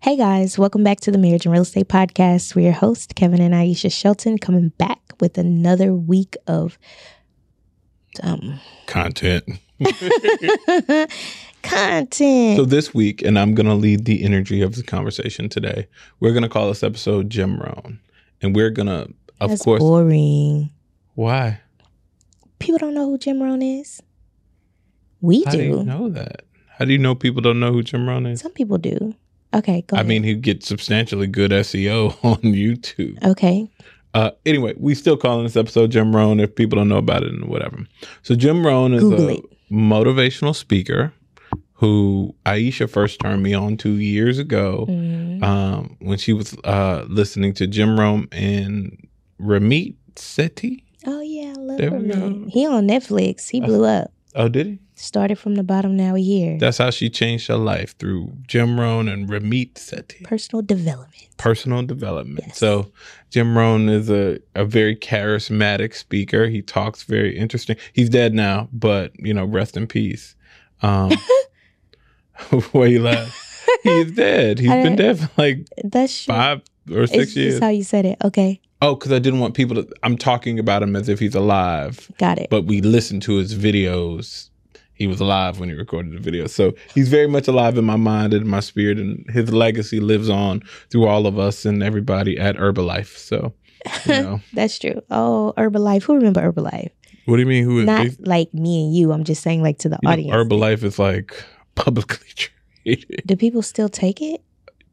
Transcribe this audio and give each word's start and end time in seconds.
Hey 0.00 0.16
guys, 0.16 0.56
welcome 0.58 0.82
back 0.84 1.00
to 1.00 1.10
the 1.10 1.18
Marriage 1.18 1.44
and 1.44 1.52
Real 1.52 1.62
Estate 1.62 1.88
Podcast. 1.88 2.54
We're 2.54 2.62
your 2.62 2.72
hosts, 2.72 3.08
Kevan 3.14 3.42
and 3.42 3.54
Ayesha 3.54 3.90
Shelton, 3.90 4.38
coming 4.38 4.68
back 4.78 5.00
with 5.20 5.36
another 5.36 5.92
week 5.92 6.36
of 6.46 6.78
um 8.22 8.58
Content. 8.86 9.44
content. 11.62 12.56
So 12.56 12.64
this 12.64 12.94
week, 12.94 13.20
and 13.22 13.38
I'm 13.38 13.54
gonna 13.54 13.74
lead 13.74 14.06
the 14.06 14.22
energy 14.22 14.62
of 14.62 14.76
the 14.76 14.82
conversation 14.82 15.48
today. 15.50 15.86
We're 16.20 16.32
gonna 16.32 16.48
call 16.48 16.68
this 16.68 16.82
episode 16.82 17.28
Jim 17.28 17.58
Rohn, 17.58 18.00
and 18.40 18.54
we're 18.56 18.70
gonna, 18.70 19.08
of 19.40 19.50
That's 19.50 19.62
course, 19.62 19.80
boring. 19.80 20.70
why? 21.16 21.60
People 22.58 22.78
don't 22.78 22.94
know 22.94 23.06
who 23.06 23.18
Jim 23.18 23.42
Rohn 23.42 23.62
is. 23.62 24.00
We 25.20 25.42
How 25.44 25.50
do. 25.52 25.58
do 25.58 25.64
you 25.64 25.82
know 25.84 26.08
that? 26.10 26.42
How 26.78 26.84
do 26.84 26.92
you 26.92 26.98
know 26.98 27.14
people 27.14 27.40
don't 27.42 27.58
know 27.60 27.72
who 27.72 27.82
Jim 27.82 28.08
Rohn 28.08 28.26
is? 28.26 28.40
Some 28.40 28.52
people 28.52 28.78
do. 28.78 29.14
Okay, 29.54 29.82
go 29.86 29.96
I 29.96 30.00
ahead. 30.00 30.08
mean, 30.08 30.22
he 30.22 30.34
gets 30.34 30.68
substantially 30.68 31.26
good 31.26 31.50
SEO 31.50 32.16
on 32.24 32.36
YouTube. 32.38 33.22
okay. 33.24 33.68
Uh, 34.14 34.30
anyway, 34.46 34.74
we 34.78 34.94
still 34.94 35.16
calling 35.16 35.44
this 35.44 35.56
episode 35.56 35.90
Jim 35.90 36.14
Rohn 36.14 36.40
if 36.40 36.54
people 36.54 36.76
don't 36.78 36.88
know 36.88 36.96
about 36.98 37.22
it 37.24 37.32
and 37.32 37.44
whatever. 37.46 37.78
So 38.22 38.34
Jim 38.34 38.66
Rohn 38.66 38.92
is 38.94 39.02
Google 39.02 39.28
a 39.28 39.34
it. 39.34 39.44
motivational 39.70 40.54
speaker 40.54 41.12
who 41.74 42.34
Ayesha 42.46 42.88
first 42.88 43.20
turned 43.20 43.42
me 43.42 43.54
on 43.54 43.76
to 43.78 43.90
years 43.90 44.38
ago 44.38 44.86
Mhm. 44.88 45.42
um, 45.44 45.96
when 46.00 46.18
she 46.18 46.32
was 46.32 46.54
uh, 46.64 47.04
listening 47.08 47.52
to 47.54 47.66
Jim 47.66 47.98
Rohn 48.00 48.26
and 48.32 48.96
Ramit 49.40 49.94
Sethi. 50.16 50.82
Oh 51.06 51.20
yeah, 51.20 51.50
I 51.56 51.60
love 51.60 51.78
There 51.78 51.90
him. 51.90 52.48
He 52.48 52.66
on 52.66 52.88
Netflix. 52.88 53.48
He 53.48 53.60
blew 53.60 53.84
up. 53.84 54.12
Oh, 54.34 54.48
did 54.48 54.66
he? 54.66 54.78
Started 54.94 55.38
from 55.38 55.54
the 55.54 55.62
bottom, 55.62 55.96
now 55.96 56.14
we 56.14 56.22
here. 56.22 56.58
That's 56.58 56.78
how 56.78 56.90
she 56.90 57.08
changed 57.08 57.46
her 57.48 57.56
life 57.56 57.96
through 57.98 58.32
Jim 58.46 58.78
Rohn 58.78 59.08
and 59.08 59.28
Ramit 59.28 59.74
Sethi. 59.74 60.24
Personal 60.24 60.60
development. 60.62 61.28
personal 61.38 61.82
development. 61.82 62.44
Yes. 62.48 62.58
So 62.58 62.90
Jim 63.30 63.56
Rohn 63.56 63.88
is 63.88 64.10
a, 64.10 64.40
a 64.56 64.64
very 64.64 64.96
charismatic 64.96 65.94
speaker. 65.94 66.48
He 66.48 66.62
talks 66.62 67.04
very 67.04 67.38
interesting. 67.38 67.76
He's 67.92 68.10
dead 68.10 68.34
now, 68.34 68.68
but 68.72 69.12
you 69.18 69.32
know, 69.32 69.44
rest 69.44 69.76
in 69.76 69.86
peace. 69.86 70.34
Um 70.82 71.12
you 72.74 73.02
laugh? 73.02 73.44
He's 73.82 74.12
dead. 74.12 74.58
He's 74.60 74.70
been 74.70 74.96
dead 74.96 75.18
for 75.18 75.30
like 75.36 75.66
That's 75.84 76.24
true. 76.24 76.34
five 76.34 76.62
or 76.92 77.06
six 77.06 77.36
years. 77.36 77.54
That's 77.54 77.64
how 77.64 77.70
you 77.70 77.84
said 77.84 78.04
it. 78.04 78.18
Okay, 78.24 78.60
oh, 78.82 78.94
because 78.94 79.12
I 79.12 79.18
didn't 79.18 79.40
want 79.40 79.54
people 79.54 79.76
to 79.82 79.88
I'm 80.02 80.16
talking 80.16 80.58
about 80.58 80.82
him 80.82 80.94
as 80.96 81.08
if 81.08 81.18
he's 81.18 81.34
alive. 81.34 82.10
got 82.18 82.38
it. 82.38 82.48
But 82.50 82.64
we 82.66 82.80
listened 82.80 83.22
to 83.22 83.36
his 83.36 83.54
videos. 83.54 84.50
He 84.94 85.06
was 85.06 85.20
alive 85.20 85.60
when 85.60 85.68
he 85.68 85.76
recorded 85.76 86.12
the 86.12 86.18
video. 86.18 86.48
So 86.48 86.74
he's 86.92 87.08
very 87.08 87.28
much 87.28 87.46
alive 87.46 87.78
in 87.78 87.84
my 87.84 87.94
mind 87.96 88.34
and 88.34 88.42
in 88.42 88.48
my 88.48 88.58
spirit, 88.60 88.98
and 88.98 89.24
his 89.30 89.52
legacy 89.52 90.00
lives 90.00 90.28
on 90.28 90.60
through 90.90 91.06
all 91.06 91.26
of 91.28 91.38
us 91.38 91.64
and 91.64 91.82
everybody 91.84 92.36
at 92.36 92.56
Herbalife. 92.56 93.16
So, 93.16 93.52
you 94.06 94.12
know. 94.12 94.40
That's 94.52 94.76
true. 94.78 95.00
Oh, 95.10 95.54
Herbalife. 95.56 96.02
Who 96.02 96.14
remember 96.16 96.40
Herbalife? 96.42 96.90
what 97.26 97.36
do 97.36 97.42
you 97.42 97.46
mean? 97.46 97.62
Who 97.64 97.78
is 97.80 97.86
Not 97.86 98.06
they- 98.08 98.16
like 98.24 98.52
me 98.54 98.84
and 98.86 98.94
you. 98.96 99.12
I'm 99.12 99.22
just 99.22 99.42
saying, 99.42 99.62
like 99.62 99.78
to 99.78 99.88
the 99.88 99.98
you 100.02 100.06
know, 100.08 100.12
audience. 100.12 100.34
Herbalife 100.34 100.82
is 100.82 100.98
like 100.98 101.32
publicly 101.76 102.26
traded. 102.34 103.22
Do 103.24 103.36
people 103.36 103.62
still 103.62 103.88
take 103.88 104.20
it? 104.20 104.42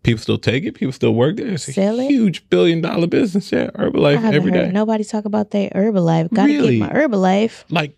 People 0.05 0.21
still 0.21 0.37
take 0.37 0.63
it. 0.65 0.73
People 0.75 0.91
still 0.93 1.13
work 1.15 1.37
there. 1.37 1.47
It's 1.47 1.67
a 1.77 1.81
it? 1.99 2.07
huge 2.09 2.47
billion 2.49 2.79
dollar 2.81 3.07
business. 3.07 3.51
Yeah, 3.51 3.69
I 3.75 3.83
Herbalife 3.85 4.15
haven't 4.21 4.33
every 4.35 4.51
day. 4.51 4.71
nobody 4.71 5.03
talk 5.03 5.25
about 5.25 5.51
their 5.51 5.69
Herbalife. 5.71 6.31
Gotta 6.33 6.47
Really? 6.53 6.77
get 6.79 6.89
my 6.93 6.93
Herbalife. 6.99 7.63
Like 7.69 7.97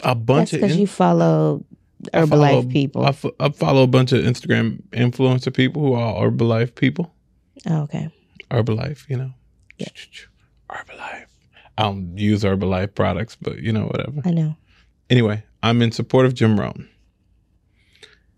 a 0.00 0.14
bunch 0.14 0.50
That's 0.50 0.52
of. 0.54 0.60
because 0.60 0.74
in- 0.74 0.80
you 0.80 0.86
follow 0.86 1.64
I 2.12 2.18
Herbalife 2.18 2.28
follow- 2.28 2.62
people. 2.64 3.06
I, 3.06 3.12
fo- 3.12 3.34
I 3.40 3.48
follow 3.50 3.82
a 3.84 3.86
bunch 3.86 4.12
of 4.12 4.24
Instagram 4.24 4.82
influencer 4.92 5.54
people 5.54 5.80
who 5.82 5.92
are 5.94 6.28
Herbalife 6.30 6.74
people. 6.74 7.12
oh, 7.68 7.82
okay. 7.82 8.10
Herbalife, 8.50 9.08
you 9.08 9.16
know. 9.16 9.30
Yeah. 9.78 9.88
Herbalife. 10.70 11.26
I 11.78 11.82
don't 11.82 12.16
use 12.18 12.42
Herbalife 12.42 12.94
products, 12.94 13.36
but 13.40 13.58
you 13.60 13.72
know, 13.72 13.84
whatever. 13.86 14.20
I 14.24 14.30
know. 14.32 14.56
Anyway, 15.10 15.44
I'm 15.62 15.80
in 15.82 15.92
support 15.92 16.26
of 16.26 16.34
Jim 16.34 16.58
Rohn. 16.58 16.88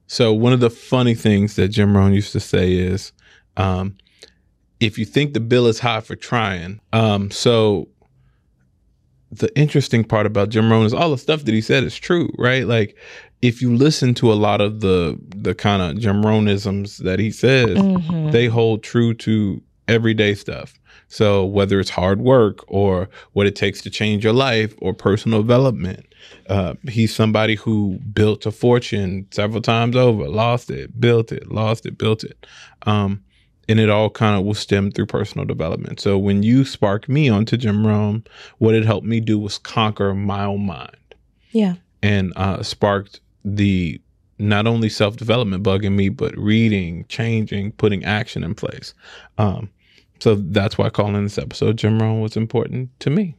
So 0.08 0.32
one 0.32 0.52
of 0.52 0.60
the 0.60 0.70
funny 0.70 1.14
things 1.14 1.54
that 1.56 1.68
Jim 1.68 1.96
Rohn 1.96 2.12
used 2.14 2.32
to 2.32 2.40
say 2.40 2.72
is, 2.72 3.12
um, 3.56 3.96
if 4.80 4.98
you 4.98 5.04
think 5.04 5.34
the 5.34 5.40
bill 5.40 5.66
is 5.66 5.78
high 5.80 6.00
for 6.00 6.16
trying, 6.16 6.80
um, 6.92 7.30
so 7.30 7.88
the 9.30 9.54
interesting 9.58 10.04
part 10.04 10.24
about 10.24 10.48
Jim 10.48 10.70
Rohn 10.72 10.86
is 10.86 10.94
all 10.94 11.10
the 11.10 11.18
stuff 11.18 11.44
that 11.44 11.52
he 11.54 11.60
said 11.60 11.84
is 11.84 11.96
true, 11.96 12.30
right? 12.38 12.66
Like 12.66 12.96
if 13.42 13.60
you 13.60 13.74
listen 13.76 14.14
to 14.14 14.32
a 14.32 14.34
lot 14.34 14.60
of 14.62 14.80
the 14.80 15.18
the 15.36 15.54
kind 15.54 15.82
of 15.82 15.98
Jim 15.98 16.22
Rohnisms 16.22 16.98
that 17.04 17.18
he 17.18 17.30
says, 17.30 17.76
Mhm. 17.78 18.32
they 18.32 18.46
hold 18.46 18.82
true 18.82 19.12
to 19.14 19.62
everyday 19.86 20.34
stuff. 20.34 20.77
So 21.08 21.44
whether 21.44 21.80
it's 21.80 21.90
hard 21.90 22.20
work 22.20 22.64
or 22.68 23.08
what 23.32 23.46
it 23.46 23.56
takes 23.56 23.80
to 23.82 23.90
change 23.90 24.24
your 24.24 24.32
life 24.34 24.74
or 24.80 24.92
personal 24.92 25.40
development, 25.42 26.06
uh, 26.48 26.74
he's 26.88 27.14
somebody 27.14 27.54
who 27.54 27.98
built 28.12 28.44
a 28.46 28.50
fortune 28.52 29.26
several 29.30 29.62
times 29.62 29.96
over, 29.96 30.28
lost 30.28 30.70
it, 30.70 31.00
built 31.00 31.32
it, 31.32 31.50
lost 31.50 31.86
it, 31.86 31.96
built 31.98 32.24
it. 32.24 32.46
Um, 32.82 33.22
and 33.70 33.80
it 33.80 33.90
all 33.90 34.08
kind 34.10 34.38
of 34.38 34.44
will 34.46 34.54
stem 34.54 34.90
through 34.90 35.06
personal 35.06 35.44
development. 35.46 36.00
So 36.00 36.16
when 36.18 36.42
you 36.42 36.64
sparked 36.64 37.08
me 37.08 37.28
onto 37.28 37.56
Jim 37.56 37.86
Rohn, 37.86 38.24
what 38.58 38.74
it 38.74 38.84
helped 38.84 39.06
me 39.06 39.20
do 39.20 39.38
was 39.38 39.58
conquer 39.58 40.14
my 40.14 40.44
own 40.44 40.64
mind 40.66 40.96
Yeah. 41.52 41.74
and 42.02 42.32
uh, 42.36 42.62
sparked 42.62 43.20
the 43.44 44.00
not 44.38 44.66
only 44.66 44.88
self 44.88 45.16
development 45.16 45.62
bug 45.62 45.84
in 45.84 45.96
me, 45.96 46.08
but 46.10 46.36
reading, 46.36 47.04
changing, 47.08 47.72
putting 47.72 48.04
action 48.04 48.44
in 48.44 48.54
place. 48.54 48.94
Um, 49.36 49.68
so 50.20 50.34
that's 50.36 50.76
why 50.78 50.90
calling 50.90 51.22
this 51.22 51.38
episode 51.38 51.76
Jim 51.76 52.00
Rohn 52.00 52.20
was 52.20 52.36
important 52.36 52.90
to 53.00 53.10
me. 53.10 53.36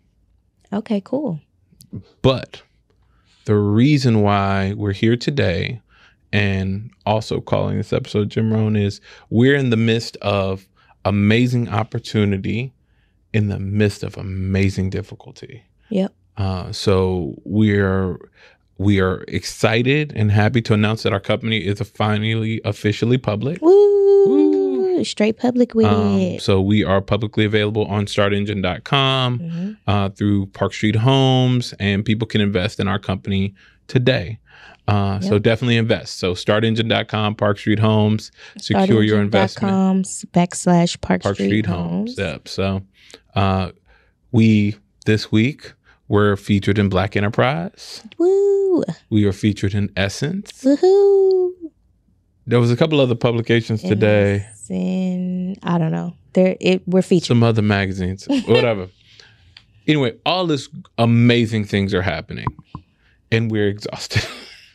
Okay. 0.71 1.01
Cool. 1.01 1.39
But 2.21 2.61
the 3.45 3.55
reason 3.55 4.21
why 4.21 4.73
we're 4.77 4.93
here 4.93 5.17
today 5.17 5.81
and 6.31 6.91
also 7.05 7.41
calling 7.41 7.77
this 7.77 7.91
episode 7.91 8.29
Jim 8.29 8.53
Rohn 8.53 8.75
is 8.75 9.01
we're 9.29 9.55
in 9.55 9.71
the 9.71 9.77
midst 9.77 10.15
of 10.17 10.67
amazing 11.05 11.69
opportunity 11.69 12.73
in 13.33 13.49
the 13.49 13.59
midst 13.59 14.03
of 14.03 14.17
amazing 14.17 14.89
difficulty. 14.89 15.63
Yep. 15.89 16.13
Uh, 16.37 16.71
so 16.71 17.35
we're 17.43 18.17
we 18.77 19.01
are 19.01 19.25
excited 19.27 20.13
and 20.15 20.31
happy 20.31 20.61
to 20.61 20.73
announce 20.73 21.03
that 21.03 21.11
our 21.11 21.19
company 21.19 21.57
is 21.57 21.81
finally 21.81 22.61
officially 22.63 23.17
public. 23.17 23.61
Woo! 23.61 24.25
Straight 25.03 25.37
public 25.37 25.73
with 25.75 25.85
Um, 25.85 26.17
it. 26.19 26.41
so 26.41 26.61
we 26.61 26.83
are 26.83 27.01
publicly 27.01 27.45
available 27.45 27.85
on 27.85 28.05
startengine.com 28.05 29.39
Mhm. 29.39 29.77
uh, 29.87 30.09
through 30.09 30.47
Park 30.47 30.73
Street 30.73 30.95
Homes, 30.97 31.73
and 31.79 32.03
people 32.05 32.27
can 32.27 32.41
invest 32.41 32.79
in 32.79 32.87
our 32.87 32.99
company 32.99 33.53
today. 33.87 34.39
Uh, 34.87 35.19
So 35.19 35.37
definitely 35.37 35.77
invest. 35.77 36.17
So 36.17 36.33
startengine.com, 36.33 37.35
Park 37.35 37.59
Street 37.59 37.77
Homes, 37.79 38.31
secure 38.59 39.03
your 39.03 39.21
investment. 39.21 40.05
Backslash 40.33 40.99
Park, 41.01 41.21
Park 41.21 41.35
Street, 41.35 41.47
Street 41.47 41.65
Homes. 41.67 42.15
Homes. 42.15 42.17
Yep. 42.17 42.47
So 42.47 42.81
uh, 43.35 43.69
we 44.31 44.75
this 45.05 45.31
week 45.31 45.73
were 46.07 46.35
featured 46.35 46.79
in 46.79 46.89
Black 46.89 47.15
Enterprise. 47.15 48.01
Woo! 48.17 48.83
We 49.11 49.25
were 49.25 49.31
featured 49.33 49.75
in 49.75 49.91
Essence. 49.95 50.51
Woohoo! 50.63 51.51
There 52.47 52.59
was 52.59 52.71
a 52.71 52.75
couple 52.75 52.99
other 52.99 53.13
publications 53.15 53.83
today. 53.83 54.47
And 54.69 55.57
I 55.63 55.77
don't 55.77 55.91
know. 55.91 56.15
There 56.33 56.55
it 56.59 56.87
we're 56.87 57.01
featured. 57.01 57.27
Some 57.27 57.43
other 57.43 57.61
magazines, 57.61 58.27
whatever. 58.45 58.89
anyway, 59.87 60.13
all 60.25 60.45
this 60.45 60.69
amazing 60.97 61.65
things 61.65 61.93
are 61.93 62.01
happening, 62.01 62.47
and 63.31 63.51
we're 63.51 63.67
exhausted. 63.67 64.25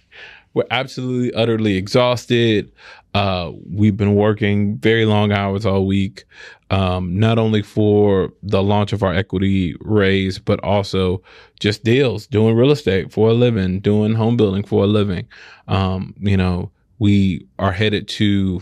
we're 0.54 0.64
absolutely, 0.70 1.32
utterly 1.34 1.76
exhausted. 1.76 2.72
Uh, 3.14 3.52
we've 3.70 3.96
been 3.96 4.16
working 4.16 4.76
very 4.78 5.04
long 5.04 5.30
hours 5.30 5.64
all 5.64 5.86
week, 5.86 6.24
um, 6.70 7.16
not 7.16 7.38
only 7.38 7.62
for 7.62 8.32
the 8.42 8.60
launch 8.60 8.92
of 8.92 9.04
our 9.04 9.14
equity 9.14 9.76
raise, 9.80 10.40
but 10.40 10.58
also 10.64 11.22
just 11.60 11.84
deals, 11.84 12.26
doing 12.26 12.56
real 12.56 12.72
estate 12.72 13.12
for 13.12 13.30
a 13.30 13.32
living, 13.32 13.78
doing 13.78 14.14
home 14.14 14.36
building 14.36 14.64
for 14.64 14.82
a 14.82 14.88
living. 14.88 15.28
Um, 15.68 16.14
you 16.18 16.36
know, 16.36 16.72
we 16.98 17.46
are 17.60 17.70
headed 17.70 18.08
to 18.08 18.60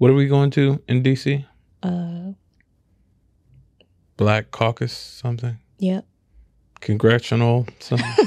what 0.00 0.10
are 0.10 0.14
we 0.14 0.26
going 0.26 0.50
to 0.50 0.82
in 0.88 1.02
DC? 1.02 1.44
uh 1.82 2.32
Black 4.16 4.50
Caucus 4.50 4.92
something? 4.92 5.58
yep. 5.78 6.06
Congressional 6.80 7.66
something? 7.80 8.08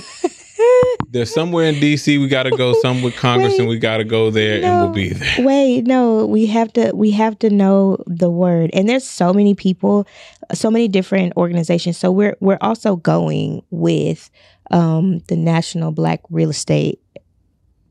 There's 1.09 1.33
somewhere 1.33 1.65
in 1.65 1.75
DC 1.75 2.19
we 2.19 2.27
got 2.27 2.43
to 2.43 2.51
go. 2.51 2.73
Some 2.81 3.01
with 3.01 3.15
Congress, 3.15 3.53
Wait, 3.53 3.59
and 3.59 3.67
we 3.69 3.79
got 3.79 3.97
to 3.97 4.03
go 4.03 4.29
there, 4.29 4.63
and 4.63 4.81
we'll 4.81 4.93
be 4.93 5.09
there. 5.09 5.45
Wait, 5.45 5.85
no, 5.85 6.27
we 6.27 6.45
have 6.47 6.71
to 6.73 6.91
we 6.93 7.09
have 7.11 7.37
to 7.39 7.49
know 7.49 7.97
the 8.05 8.29
word. 8.29 8.69
And 8.73 8.87
there's 8.87 9.03
so 9.03 9.33
many 9.33 9.55
people, 9.55 10.07
so 10.53 10.69
many 10.69 10.87
different 10.87 11.33
organizations. 11.37 11.97
So 11.97 12.11
we're 12.11 12.37
we're 12.39 12.59
also 12.61 12.95
going 12.95 13.63
with 13.71 14.29
um 14.69 15.19
the 15.27 15.35
National 15.35 15.91
Black 15.91 16.21
Real 16.29 16.51
Estate 16.51 16.99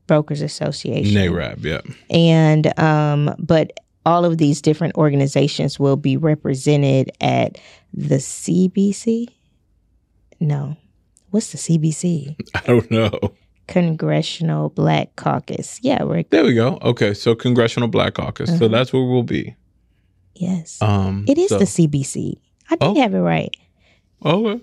Brokers 0.07 0.41
Association. 0.41 1.13
NAREB, 1.15 1.63
yeah. 1.63 1.81
And 2.09 2.77
um 2.79 3.35
but 3.39 3.71
all 4.05 4.25
of 4.25 4.37
these 4.37 4.61
different 4.61 4.95
organizations 4.95 5.79
will 5.79 5.95
be 5.95 6.17
represented 6.17 7.09
at 7.21 7.57
the 7.93 8.15
CBC. 8.17 9.27
No. 10.39 10.75
What's 11.29 11.51
the 11.51 11.57
CBC? 11.57 12.35
I 12.55 12.59
don't 12.67 12.91
know. 12.91 13.11
Congressional 13.67 14.69
Black 14.69 15.15
Caucus. 15.15 15.79
Yeah, 15.81 16.03
we're 16.03 16.23
There 16.29 16.43
we 16.43 16.53
go. 16.53 16.77
Okay, 16.81 17.13
so 17.13 17.33
Congressional 17.33 17.87
Black 17.87 18.15
Caucus. 18.15 18.49
So 18.49 18.55
Uh-huh. 18.55 18.67
that's 18.67 18.91
where 18.93 19.03
we'll 19.03 19.23
be. 19.23 19.55
yes. 20.35 20.81
Um, 20.81 21.23
It 21.27 21.37
is 21.37 21.49
so- 21.49 21.59
the 21.59 21.65
CBC. 21.65 22.39
I 22.69 22.75
did 22.75 22.83
Oh. 22.89 22.95
have 23.01 23.13
it 23.13 23.19
right. 23.19 23.51
Okay. 24.25 24.61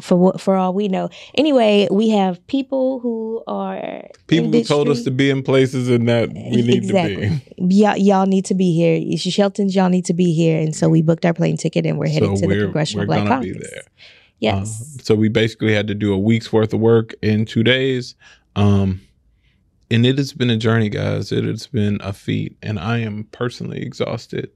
For 0.00 0.16
what 0.16 0.40
for 0.40 0.56
all 0.56 0.74
we 0.74 0.88
know. 0.88 1.10
Anyway, 1.34 1.88
we 1.90 2.10
have 2.10 2.44
people 2.46 3.00
who 3.00 3.42
are 3.46 4.02
People 4.26 4.50
who 4.52 4.64
told 4.64 4.88
us 4.88 5.02
to 5.04 5.10
be 5.10 5.30
in 5.30 5.42
places 5.42 5.88
and 5.88 6.08
that 6.08 6.28
we 6.30 6.62
need 6.62 6.84
exactly. 6.84 7.28
to 7.56 7.66
be. 7.66 7.74
Y'all, 7.76 7.96
y'all 7.96 8.26
need 8.26 8.44
to 8.46 8.54
be 8.54 8.74
here. 8.74 9.16
Sheltons, 9.18 9.74
y'all 9.74 9.88
need 9.88 10.04
to 10.06 10.14
be 10.14 10.32
here, 10.34 10.60
and 10.60 10.74
so 10.74 10.88
we 10.88 11.02
booked 11.02 11.24
our 11.24 11.34
plane 11.34 11.56
ticket 11.56 11.86
and 11.86 11.98
we're 11.98 12.08
headed 12.08 12.28
So 12.30 12.34
to 12.36 12.40
the 12.42 12.46
we're, 12.46 12.62
Congressional 12.64 13.02
we're 13.06 13.06
Black 13.06 13.28
Caucus. 13.28 13.52
be 13.52 13.58
there. 13.58 13.82
Yes, 14.40 14.96
Uh, 14.98 15.02
so 15.02 15.14
we 15.14 15.28
basically 15.28 15.74
had 15.74 15.86
to 15.88 15.94
do 15.94 16.12
a 16.12 16.18
week's 16.18 16.52
worth 16.52 16.72
of 16.72 16.80
work 16.80 17.14
in 17.22 17.44
two 17.44 17.62
days. 17.64 18.14
Um, 18.56 19.00
and 19.90 20.04
it 20.04 20.18
has 20.18 20.32
been 20.32 20.50
a 20.50 20.56
journey, 20.56 20.88
guys. 20.88 21.32
It 21.32 21.44
has 21.44 21.66
been 21.66 21.98
a 22.02 22.12
feat, 22.12 22.56
and 22.62 22.78
I 22.78 22.98
am 22.98 23.24
personally 23.32 23.80
exhausted. 23.82 24.50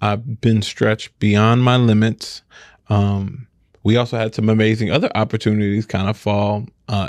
I've 0.00 0.40
been 0.40 0.62
stretched 0.62 1.18
beyond 1.18 1.62
my 1.62 1.76
limits. 1.76 2.42
Um, 2.88 3.47
we 3.82 3.96
also 3.96 4.16
had 4.18 4.34
some 4.34 4.48
amazing 4.48 4.90
other 4.90 5.10
opportunities 5.14 5.86
kind 5.86 6.08
of 6.08 6.16
fall 6.16 6.66
uh, 6.88 7.08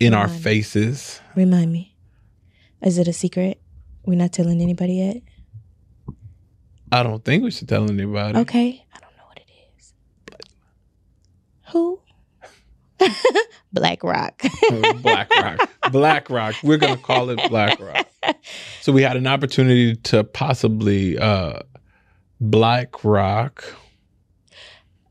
in 0.00 0.14
our 0.14 0.24
Remind 0.24 0.38
me. 0.38 0.42
faces. 0.42 1.20
remind 1.34 1.72
me. 1.72 1.96
Is 2.82 2.98
it 2.98 3.08
a 3.08 3.12
secret? 3.12 3.60
We're 4.04 4.16
not 4.18 4.32
telling 4.32 4.60
anybody 4.60 4.94
yet. 4.94 5.16
I 6.92 7.02
don't 7.02 7.24
think 7.24 7.42
we 7.42 7.50
should 7.50 7.68
tell 7.68 7.90
anybody. 7.90 8.38
Okay, 8.38 8.84
I 8.94 8.98
don't 9.00 9.16
know 9.16 9.24
what 9.26 9.38
it 9.38 9.48
is. 9.78 9.94
Who? 11.72 12.00
Black 13.72 14.04
Rock. 14.04 14.42
Black 15.02 15.30
Rock. 15.30 15.70
Black 15.90 16.30
Rock. 16.30 16.54
We're 16.62 16.76
gonna 16.76 16.96
call 16.96 17.30
it 17.30 17.40
Black 17.48 17.78
Rock. 17.80 18.06
So 18.80 18.92
we 18.92 19.02
had 19.02 19.16
an 19.16 19.26
opportunity 19.26 19.96
to 19.96 20.24
possibly 20.24 21.18
uh 21.18 21.60
Black 22.40 23.02
Rock. 23.04 23.64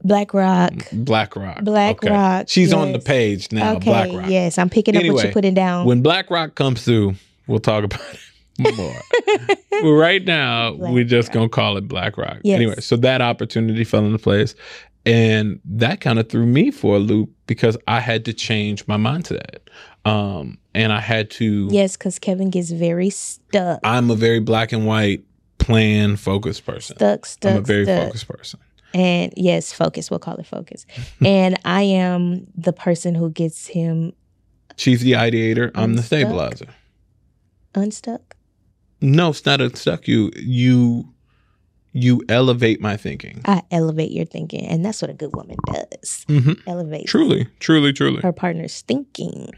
Black 0.03 0.33
Rock. 0.33 0.73
Black 0.91 1.35
Rock. 1.35 1.63
Black 1.63 2.03
Rock, 2.03 2.45
She's 2.50 2.73
on 2.73 2.91
the 2.91 3.00
page 3.00 3.51
now, 3.51 3.75
okay, 3.75 3.85
Black 3.85 4.11
Rock. 4.11 4.29
yes, 4.29 4.57
I'm 4.57 4.69
picking 4.69 4.95
up 4.97 5.03
what 5.05 5.23
you're 5.23 5.31
putting 5.33 5.53
down. 5.53 5.85
When 5.85 6.01
Black 6.01 6.29
Rock 6.29 6.55
comes 6.55 6.83
through, 6.83 7.15
we'll 7.47 7.59
talk 7.59 7.83
about 7.83 8.01
it 8.59 8.77
more. 9.81 9.94
right 9.97 10.23
now, 10.25 10.73
Black 10.73 10.91
we're 10.91 11.03
just 11.03 11.29
Rock. 11.29 11.33
gonna 11.33 11.50
call 11.50 11.77
it 11.77 11.88
Black 11.88 12.17
Rock. 12.17 12.38
Yes. 12.44 12.55
Anyway, 12.57 12.75
so 12.81 12.97
that 12.97 13.21
opportunity 13.21 13.83
fell 13.83 14.05
into 14.05 14.19
place. 14.19 14.55
And 15.05 15.59
that 15.65 16.00
kind 16.00 16.17
of 16.17 16.29
threw 16.29 16.45
me 16.45 16.71
for 16.71 16.95
a 16.95 17.00
loop 17.00 17.29
because 17.45 17.77
I 17.89 18.00
had 18.00 18.23
to 18.25 18.33
change 18.33 18.88
my 18.88 18.95
mindset. 18.95 19.57
Um, 20.05 20.57
and 20.73 20.94
I 20.94 21.00
had 21.01 21.29
to 21.31 21.67
yes, 21.71 21.97
because 21.97 22.19
Kevan 22.19 22.50
gets 22.50 22.71
very 22.71 23.09
stuck, 23.09 23.79
I'm 23.83 24.09
a 24.11 24.15
very 24.15 24.39
black 24.39 24.71
and 24.71 24.85
white 24.85 25.23
plan 25.57 26.15
focused 26.17 26.65
person. 26.65 26.95
stuck, 26.97 27.25
stuck, 27.25 27.51
I'm 27.51 27.57
a 27.59 27.61
very 27.61 27.83
stuck. 27.85 28.05
focused 28.07 28.27
person. 28.27 28.59
And 28.94 29.34
yes, 29.36 29.74
focus. 29.74 30.10
We'll 30.12 30.19
call 30.19 30.36
it 30.38 30.45
focus. 30.45 30.86
and 31.25 31.60
I 31.66 31.81
am 31.84 32.48
the 32.56 32.74
person 32.74 33.16
who 33.16 33.30
gets 33.31 33.68
him 33.68 34.13
She's 34.75 35.01
the 35.01 35.13
ideator. 35.13 35.72
I'm 35.75 35.95
the 35.95 36.04
stabilizer. 36.04 36.68
unstuck. 37.75 38.36
No, 39.01 39.30
it's 39.30 39.45
not 39.45 39.62
unstuck 39.62 40.07
you. 40.07 40.31
You 40.36 41.10
you 41.95 42.22
elevate 42.28 42.81
my 42.81 42.98
thinking. 42.98 43.42
I 43.45 43.62
elevate 43.69 44.12
your 44.12 44.25
thinking, 44.25 44.66
and 44.66 44.84
that's 44.84 45.01
what 45.01 45.12
a 45.12 45.13
good 45.13 45.36
woman 45.36 45.57
does. 45.68 46.25
hmm 46.28 46.54
Elevate 46.66 47.06
Truly, 47.06 47.48
truly, 47.60 47.94
truly. 47.94 48.22
her 48.22 48.31
partner's 48.31 48.81
thinking. 48.81 49.51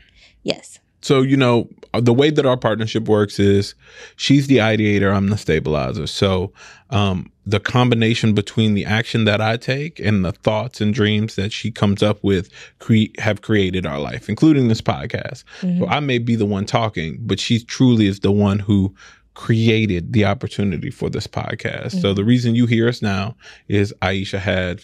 Yes. 0.44 0.80
So, 1.06 1.22
you 1.22 1.38
know, 1.38 1.70
the 1.94 2.12
way 2.16 2.32
that 2.32 2.48
our 2.48 2.58
partnership 2.58 3.08
works 3.08 3.38
is 3.38 3.76
she's 4.16 4.48
the 4.48 4.58
ideator, 4.58 5.14
I'm 5.16 5.28
the 5.28 5.38
stabilizer. 5.38 6.08
So, 6.08 6.52
um, 6.90 7.32
the 7.46 7.60
combination 7.60 8.34
between 8.34 8.74
the 8.74 8.86
action 8.86 9.26
that 9.26 9.40
I 9.40 9.58
take 9.58 10.00
and 10.00 10.26
the 10.26 10.32
thoughts 10.32 10.82
and 10.82 10.96
dreams 10.96 11.36
that 11.36 11.52
she 11.54 11.70
comes 11.70 12.02
up 12.02 12.24
with 12.24 12.50
cre- 12.80 13.14
have 13.20 13.44
created 13.44 13.86
our 13.86 14.00
life, 14.00 14.30
including 14.30 14.68
this 14.68 14.82
podcast. 14.82 15.44
Mhm. 15.62 15.78
So, 15.78 15.88
I 15.88 16.00
may 16.00 16.18
be 16.18 16.36
the 16.36 16.48
one 16.48 16.66
talking, 16.66 17.20
but 17.22 17.40
she 17.40 17.60
truly 17.64 18.08
is 18.08 18.22
the 18.22 18.32
one 18.32 18.58
who 18.58 18.92
created 19.36 20.12
the 20.14 20.26
opportunity 20.26 20.90
for 20.90 21.12
this 21.12 21.28
podcast. 21.28 22.02
So, 22.02 22.14
Mhm. 22.14 22.16
the 22.16 22.24
reason 22.26 22.56
you 22.56 22.66
hear 22.66 22.88
us 22.88 23.04
now 23.04 23.36
is 23.68 23.94
Ayesha 24.02 24.40
had, 24.40 24.82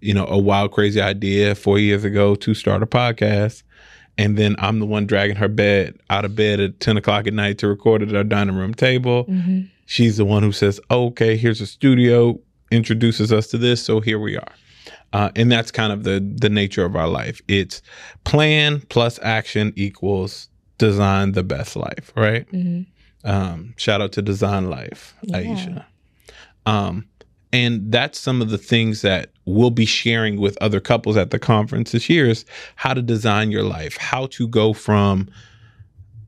you 0.00 0.14
know, 0.14 0.26
a 0.28 0.38
wild, 0.38 0.70
crazy 0.70 1.00
idea 1.00 1.56
four 1.56 1.80
years 1.80 2.04
ago 2.04 2.36
to 2.36 2.54
start 2.54 2.84
a 2.84 2.86
podcast 2.86 3.64
and 4.18 4.36
then 4.38 4.56
I'm 4.58 4.78
the 4.78 4.86
one 4.86 5.06
dragging 5.06 5.36
her 5.36 5.48
bed 5.48 5.98
out 6.10 6.24
of 6.24 6.34
bed 6.36 6.60
at 6.60 6.80
10 6.80 6.96
o'clock 6.96 7.26
at 7.26 7.34
night 7.34 7.58
to 7.58 7.68
record 7.68 8.02
it 8.02 8.08
at 8.10 8.16
our 8.16 8.24
dining 8.24 8.56
room 8.56 8.74
table. 8.74 9.24
Mhm. 9.26 9.68
She's 9.86 10.16
the 10.16 10.24
one 10.24 10.42
who 10.42 10.52
says, 10.52 10.80
okay, 10.90 11.36
here's 11.36 11.60
a 11.60 11.66
studio, 11.66 12.38
introduces 12.70 13.32
us 13.32 13.46
to 13.48 13.58
this, 13.58 13.82
so 13.82 14.00
here 14.00 14.18
we 14.18 14.36
are. 14.36 14.52
Uh, 15.12 15.30
and 15.36 15.50
that's 15.52 15.70
kind 15.70 15.92
of 15.92 16.02
the 16.04 16.18
the 16.40 16.48
nature 16.50 16.84
of 16.84 16.96
our 16.96 17.08
life. 17.08 17.40
It's 17.48 17.80
plan 18.24 18.80
plus 18.88 19.18
action 19.22 19.72
equals 19.76 20.48
design 20.78 21.32
the 21.32 21.42
best 21.44 21.76
life, 21.76 22.12
right? 22.16 22.50
Mhm. 22.52 22.86
Um, 23.24 23.74
shout 23.76 24.00
out 24.02 24.12
to 24.12 24.22
Design 24.22 24.68
Life, 24.70 25.14
Yeah. 25.22 25.36
Ayesha. 25.38 25.86
Um, 26.66 27.06
and 27.52 27.90
that's 27.90 28.18
some 28.18 28.42
of 28.42 28.50
the 28.50 28.58
things 28.58 29.02
that 29.02 29.30
we'll 29.44 29.70
be 29.70 29.86
sharing 29.86 30.40
with 30.40 30.58
other 30.60 30.80
couples 30.80 31.16
at 31.16 31.30
the 31.30 31.38
conference 31.38 31.92
this 31.92 32.10
year 32.10 32.28
is 32.28 32.44
how 32.74 32.92
to 32.92 33.02
design 33.02 33.50
your 33.50 33.62
life, 33.62 33.96
how 33.96 34.26
to 34.26 34.48
go 34.48 34.72
from 34.72 35.28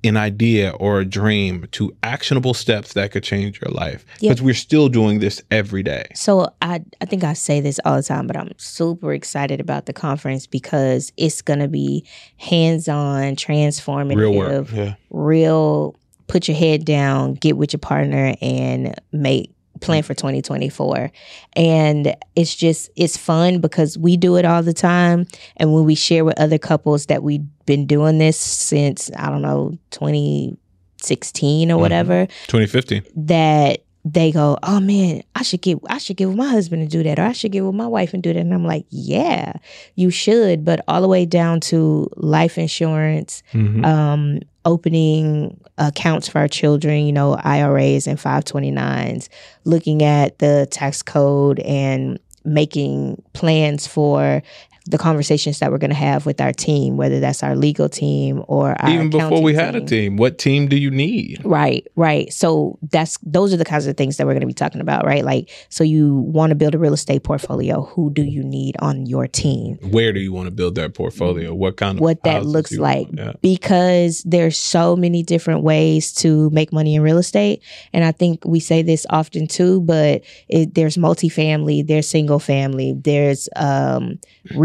an 0.04 0.16
idea 0.16 0.70
or 0.78 1.00
a 1.00 1.04
dream 1.04 1.66
to 1.72 1.94
actionable 2.04 2.54
steps 2.54 2.94
that 2.94 3.10
could 3.10 3.24
change 3.24 3.60
your 3.60 3.72
life. 3.72 4.04
Yeah. 4.20 4.30
Because 4.30 4.42
we're 4.42 4.54
still 4.54 4.88
doing 4.88 5.18
this 5.18 5.42
every 5.50 5.82
day. 5.82 6.06
So 6.14 6.48
I 6.62 6.84
I 7.00 7.04
think 7.04 7.24
I 7.24 7.32
say 7.32 7.60
this 7.60 7.80
all 7.84 7.96
the 7.96 8.02
time, 8.02 8.26
but 8.28 8.36
I'm 8.36 8.52
super 8.58 9.12
excited 9.12 9.60
about 9.60 9.86
the 9.86 9.92
conference 9.92 10.46
because 10.46 11.12
it's 11.16 11.42
gonna 11.42 11.68
be 11.68 12.06
hands-on, 12.36 13.34
transformative, 13.34 14.16
Real 14.16 14.34
work. 14.34 14.72
Yeah. 14.72 14.94
real 15.10 15.96
put 16.28 16.46
your 16.46 16.56
head 16.56 16.84
down, 16.84 17.34
get 17.34 17.56
with 17.56 17.72
your 17.72 17.80
partner 17.80 18.34
and 18.40 18.94
make 19.12 19.52
plan 19.80 20.02
for 20.02 20.14
2024. 20.14 21.10
And 21.54 22.14
it's 22.36 22.54
just 22.54 22.90
it's 22.96 23.16
fun 23.16 23.60
because 23.60 23.96
we 23.98 24.16
do 24.16 24.36
it 24.36 24.44
all 24.44 24.62
the 24.62 24.72
time 24.74 25.26
and 25.56 25.72
when 25.74 25.84
we 25.84 25.94
share 25.94 26.24
with 26.24 26.38
other 26.38 26.58
couples 26.58 27.06
that 27.06 27.22
we've 27.22 27.44
been 27.66 27.86
doing 27.86 28.18
this 28.18 28.38
since 28.38 29.10
I 29.16 29.30
don't 29.30 29.42
know 29.42 29.76
2016 29.90 31.70
or 31.70 31.76
Mhm. 31.76 31.80
whatever 31.80 32.26
Twenty-fifteen. 32.46 33.02
that 33.16 33.80
they 34.12 34.30
go, 34.32 34.56
"Oh 34.62 34.80
man, 34.80 35.22
I 35.34 35.42
should 35.42 35.60
get 35.62 35.78
I 35.88 35.98
should 35.98 36.16
get 36.16 36.28
with 36.28 36.36
my 36.36 36.48
husband 36.48 36.82
and 36.82 36.90
do 36.90 37.02
that 37.02 37.18
or 37.18 37.22
I 37.22 37.32
should 37.32 37.52
get 37.52 37.64
with 37.64 37.74
my 37.74 37.86
wife 37.86 38.14
and 38.14 38.22
do 38.22 38.32
that." 38.32 38.38
And 38.40 38.54
I'm 38.54 38.64
like, 38.64 38.86
"Yeah, 38.90 39.54
you 39.96 40.10
should." 40.10 40.64
But 40.64 40.84
all 40.88 41.00
the 41.02 41.08
way 41.08 41.26
down 41.26 41.60
to 41.70 42.08
life 42.16 42.58
insurance, 42.58 43.42
Mhm. 43.52 43.84
um, 43.84 44.40
opening 44.64 45.58
accounts 45.78 46.28
for 46.28 46.38
our 46.38 46.48
children, 46.48 47.06
you 47.06 47.12
know, 47.12 47.38
IRAs 47.42 48.06
and 48.06 48.18
529s, 48.20 49.28
looking 49.64 50.02
at 50.02 50.38
the 50.38 50.66
tax 50.70 51.02
code 51.02 51.58
and 51.60 52.18
making 52.44 53.20
plans 53.34 53.86
for 53.86 54.42
the 54.88 54.98
conversations 54.98 55.58
that 55.58 55.70
we're 55.70 55.78
going 55.78 55.90
to 55.90 55.96
have 55.96 56.24
with 56.24 56.40
our 56.40 56.52
team, 56.52 56.96
whether 56.96 57.20
that's 57.20 57.42
our 57.42 57.54
legal 57.54 57.88
team 57.88 58.42
or 58.48 58.80
our 58.80 58.90
Even 58.90 59.10
before 59.10 59.42
we 59.42 59.54
had 59.54 59.74
a 59.74 59.82
team, 59.82 60.16
what 60.16 60.38
team 60.38 60.66
do 60.66 60.78
you 60.78 60.90
need? 60.90 61.42
Right, 61.44 61.86
right. 61.94 62.32
So 62.32 62.78
that's 62.90 63.18
those 63.22 63.52
are 63.52 63.58
the 63.58 63.66
kinds 63.66 63.86
of 63.86 63.96
things 63.96 64.16
that 64.16 64.26
we're 64.26 64.32
going 64.32 64.40
to 64.40 64.46
be 64.46 64.54
talking 64.54 64.80
about, 64.80 65.04
right? 65.04 65.24
Like, 65.24 65.50
so 65.68 65.84
you 65.84 66.14
want 66.14 66.50
to 66.50 66.54
build 66.54 66.74
a 66.74 66.78
real 66.78 66.94
estate 66.94 67.22
portfolio. 67.22 67.82
Who 67.82 68.10
do 68.10 68.22
you 68.22 68.42
need 68.42 68.76
on 68.78 69.04
your 69.04 69.26
team? 69.26 69.76
Where 69.82 70.12
do 70.12 70.20
you 70.20 70.32
want 70.32 70.46
to 70.46 70.50
build 70.50 70.74
that 70.76 70.94
portfolio? 70.94 71.52
What 71.52 71.76
kind 71.76 71.98
of 71.98 72.02
What 72.02 72.24
that 72.24 72.46
looks 72.46 72.72
like. 72.72 73.08
Yeah. 73.12 73.32
Because 73.42 74.22
there's 74.24 74.56
so 74.56 74.96
many 74.96 75.22
different 75.22 75.62
ways 75.62 76.12
to 76.14 76.48
make 76.50 76.72
money 76.72 76.94
in 76.94 77.02
real 77.02 77.18
estate, 77.18 77.62
and 77.92 78.04
I 78.04 78.12
think 78.12 78.44
we 78.46 78.60
say 78.60 78.80
this 78.80 79.06
often 79.10 79.48
too. 79.48 79.82
But 79.82 80.22
it, 80.48 80.74
there's 80.74 80.96
multifamily, 80.96 81.86
there's 81.86 82.08
single 82.08 82.38
family, 82.38 82.94
there's 82.96 83.50
um, 83.54 84.18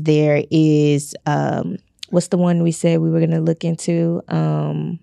There 0.00 0.44
is 0.50 1.14
um, 1.26 1.78
what's 2.10 2.28
the 2.28 2.38
one 2.38 2.62
we 2.62 2.72
said 2.72 3.00
we 3.00 3.10
were 3.10 3.20
going 3.20 3.30
to 3.30 3.40
look 3.40 3.64
into? 3.64 4.22
Um, 4.28 5.00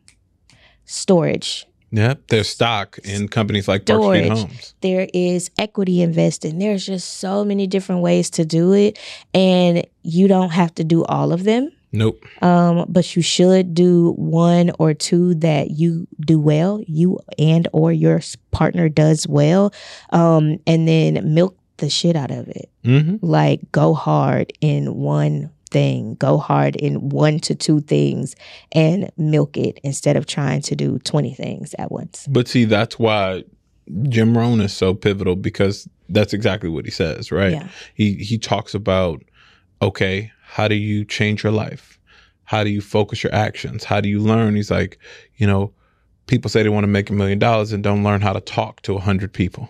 storage. 0.86 1.66
Yep, 1.92 2.28
there's 2.28 2.50
stock 2.50 2.98
in 3.06 3.30
companies 3.30 3.68
like 3.68 3.86
Park 3.86 4.04
Street 4.04 4.30
Homes. 4.30 4.74
There 4.82 5.08
is 5.14 5.50
equity 5.58 6.02
investing. 6.02 6.60
There's 6.60 6.86
just 6.86 7.20
so 7.20 7.46
many 7.46 7.66
different 7.66 8.02
ways 8.02 8.30
to 8.32 8.46
do 8.46 8.74
it, 8.74 9.00
and 9.34 9.86
you 10.04 10.28
don't 10.28 10.50
have 10.50 10.76
to 10.76 10.84
do 10.84 11.06
all 11.06 11.32
of 11.32 11.46
them. 11.46 11.72
Nope. 11.94 12.26
Um, 12.44 12.86
but 12.90 13.16
you 13.16 13.22
should 13.22 13.74
do 13.74 14.12
one 14.18 14.72
or 14.80 14.94
two 14.94 15.36
that 15.36 15.72
you 15.72 16.08
do 16.20 16.38
well, 16.38 16.84
you 16.88 17.20
and 17.40 17.68
or 17.72 17.94
your 17.94 18.20
partner 18.52 18.90
does 18.90 19.26
well, 19.26 19.74
um, 20.10 20.58
and 20.68 20.88
then 20.88 21.34
milk 21.34 21.58
the 21.78 21.90
shit 21.90 22.16
out 22.16 22.32
of 22.32 22.48
it. 22.48 22.70
hmm 22.84 23.18
Like 23.22 23.72
go 23.72 23.94
hard 23.94 24.54
in 24.62 24.96
one 24.96 25.52
thing, 25.70 26.16
go 26.16 26.38
hard 26.38 26.76
in 26.76 27.10
one 27.10 27.40
to 27.42 27.56
two 27.56 27.82
things, 27.82 28.36
and 28.72 29.12
milk 29.18 29.58
it 29.58 29.80
instead 29.84 30.16
of 30.16 30.26
trying 30.26 30.62
to 30.64 30.76
do 30.76 31.00
twenty 31.00 31.34
things 31.34 31.76
at 31.78 31.92
once. 31.92 32.28
But 32.30 32.48
see, 32.48 32.66
that's 32.66 32.98
why 32.98 33.44
Jim 34.10 34.38
Rohn 34.38 34.62
is 34.62 34.74
so 34.74 34.94
pivotal 34.94 35.36
because 35.36 35.88
that's 36.10 36.34
exactly 36.34 36.70
what 36.70 36.86
he 36.86 36.92
says, 36.92 37.32
right? 37.32 37.54
Yeah. 37.54 37.68
He 37.96 38.16
he 38.16 38.38
talks 38.38 38.74
about 38.74 39.24
okay, 39.82 40.32
how 40.42 40.68
do 40.68 40.76
you 40.76 41.06
change 41.06 41.44
your 41.44 41.52
life? 41.52 42.00
How 42.46 42.64
do 42.64 42.70
you 42.70 42.82
focus 42.82 43.24
your 43.24 43.34
actions? 43.34 43.84
How 43.84 44.02
do 44.02 44.10
you 44.10 44.20
learn? 44.20 44.56
He's 44.56 44.72
like, 44.72 44.98
you 45.36 45.46
know, 45.46 45.74
people 46.28 46.50
say 46.50 46.64
they 46.64 46.70
want 46.70 46.86
to 46.86 46.88
make 46.88 47.10
a 47.10 47.14
million 47.14 47.40
dollars 47.40 47.74
and 47.74 47.84
don't 47.84 48.04
learn 48.04 48.22
how 48.22 48.34
to 48.34 48.42
talk 48.42 48.82
to 48.84 48.96
a 48.96 49.00
hundred 49.00 49.34
people. 49.34 49.70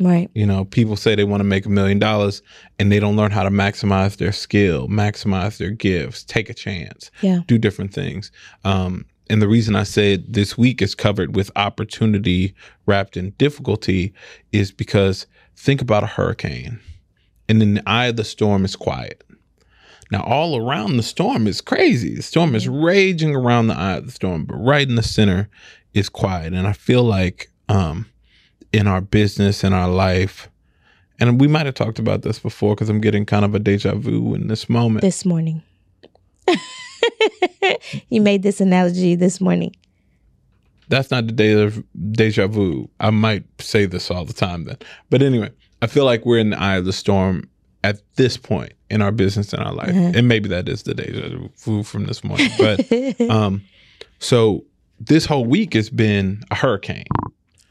Right. 0.00 0.28
You 0.34 0.44
know, 0.46 0.64
people 0.64 0.96
say 0.96 1.14
they 1.14 1.24
want 1.24 1.40
to 1.40 1.44
make 1.44 1.66
a 1.66 1.70
million 1.70 1.98
dollars 1.98 2.42
and 2.78 2.90
they 2.90 2.98
don't 2.98 3.16
learn 3.16 3.30
how 3.30 3.44
to 3.44 3.50
maximize 3.50 4.16
their 4.16 4.32
skill, 4.32 4.88
maximize 4.88 5.58
their 5.58 5.70
gifts, 5.70 6.24
take 6.24 6.50
a 6.50 6.54
chance, 6.54 7.10
Yeah. 7.22 7.40
do 7.46 7.58
different 7.58 7.94
things. 7.94 8.32
Um, 8.64 9.04
and 9.30 9.40
the 9.40 9.48
reason 9.48 9.76
I 9.76 9.84
said 9.84 10.32
this 10.34 10.58
week 10.58 10.82
is 10.82 10.94
covered 10.94 11.36
with 11.36 11.50
opportunity 11.56 12.54
wrapped 12.86 13.16
in 13.16 13.30
difficulty 13.38 14.12
is 14.52 14.72
because 14.72 15.26
think 15.56 15.80
about 15.80 16.02
a 16.02 16.06
hurricane 16.08 16.80
and 17.48 17.62
in 17.62 17.74
the 17.74 17.88
eye 17.88 18.06
of 18.06 18.16
the 18.16 18.24
storm 18.24 18.64
is 18.64 18.74
quiet. 18.76 19.22
Now, 20.10 20.22
all 20.24 20.56
around 20.56 20.96
the 20.96 21.02
storm 21.02 21.46
is 21.46 21.60
crazy. 21.60 22.14
The 22.16 22.22
storm 22.22 22.54
is 22.54 22.68
raging 22.68 23.34
around 23.34 23.68
the 23.68 23.74
eye 23.76 23.94
of 23.96 24.06
the 24.06 24.12
storm, 24.12 24.44
but 24.44 24.56
right 24.56 24.86
in 24.86 24.96
the 24.96 25.02
center 25.02 25.48
is 25.94 26.08
quiet. 26.08 26.52
And 26.52 26.66
I 26.66 26.72
feel 26.72 27.02
like 27.02 27.48
um, 27.68 28.06
in 28.74 28.88
our 28.88 29.00
business, 29.00 29.62
in 29.62 29.72
our 29.72 29.88
life, 29.88 30.48
and 31.20 31.40
we 31.40 31.46
might 31.46 31.64
have 31.66 31.74
talked 31.74 32.00
about 32.00 32.22
this 32.22 32.40
before 32.40 32.74
because 32.74 32.88
I'm 32.88 33.00
getting 33.00 33.24
kind 33.24 33.44
of 33.44 33.54
a 33.54 33.58
deja 33.60 33.94
vu 33.94 34.34
in 34.34 34.48
this 34.48 34.68
moment. 34.68 35.02
This 35.02 35.24
morning. 35.24 35.62
you 38.08 38.20
made 38.20 38.42
this 38.42 38.60
analogy 38.60 39.14
this 39.14 39.40
morning. 39.40 39.74
That's 40.88 41.10
not 41.10 41.26
the 41.26 41.32
deja, 41.32 41.80
deja 42.10 42.48
vu. 42.48 42.90
I 42.98 43.10
might 43.10 43.44
say 43.60 43.86
this 43.86 44.10
all 44.10 44.24
the 44.24 44.32
time 44.32 44.64
then. 44.64 44.76
But 45.08 45.22
anyway, 45.22 45.50
I 45.80 45.86
feel 45.86 46.04
like 46.04 46.26
we're 46.26 46.38
in 46.38 46.50
the 46.50 46.60
eye 46.60 46.76
of 46.76 46.84
the 46.84 46.92
storm 46.92 47.48
at 47.84 48.00
this 48.16 48.36
point 48.36 48.72
in 48.90 49.00
our 49.00 49.12
business 49.12 49.52
and 49.52 49.62
our 49.62 49.72
life. 49.72 49.94
Mhm. 49.94 50.16
And 50.16 50.26
maybe 50.26 50.48
that 50.48 50.68
is 50.68 50.82
the 50.82 50.94
deja 50.94 51.48
vu 51.58 51.84
from 51.84 52.06
this 52.06 52.24
morning. 52.24 52.50
But 52.58 52.90
um, 53.30 53.62
so 54.18 54.64
this 54.98 55.26
whole 55.26 55.44
week 55.44 55.74
has 55.74 55.90
been 55.90 56.42
a 56.50 56.56
hurricane. 56.56 57.04